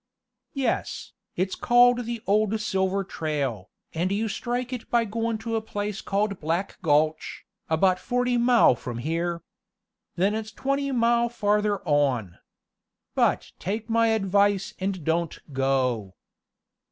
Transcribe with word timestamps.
"Yes, 0.55 1.13
it's 1.35 1.53
called 1.53 2.05
the 2.05 2.23
old 2.25 2.59
silver 2.59 3.03
trail, 3.03 3.69
and 3.93 4.11
you 4.11 4.27
strike 4.27 4.73
it 4.73 4.89
by 4.89 5.05
goin' 5.05 5.37
to 5.37 5.55
a 5.55 5.61
place 5.61 6.01
called 6.01 6.39
Black 6.39 6.79
Gulch, 6.81 7.45
about 7.69 7.99
forty 7.99 8.35
mile 8.35 8.73
from 8.73 8.97
here. 8.97 9.43
Then 10.15 10.33
it's 10.33 10.51
twenty 10.51 10.91
mile 10.91 11.29
farther 11.29 11.87
on. 11.87 12.39
But 13.13 13.51
take 13.59 13.91
my 13.91 14.07
advice 14.07 14.73
and 14.79 15.03
don't 15.05 15.37
go." 15.53 16.15